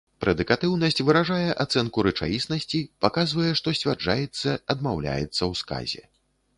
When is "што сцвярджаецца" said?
3.63-4.59